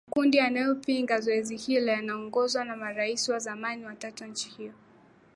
[0.07, 4.73] makundi yanayopinga zoezi hilo yanayoongozwa na marais wa zamani watatu wa nchi hiyo